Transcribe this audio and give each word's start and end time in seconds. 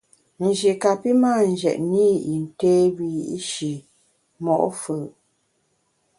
Nji 0.45 0.71
kapi 0.81 1.11
mâ 1.21 1.31
njetne 1.51 2.05
i 2.15 2.23
yin 2.25 2.45
té 2.59 2.71
wiyi’shi 2.95 3.71
mo’ 4.43 4.55
fù’. 4.79 4.97